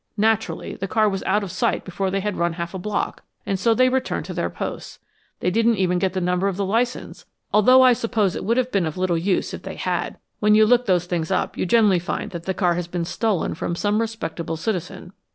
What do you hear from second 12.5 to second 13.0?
car has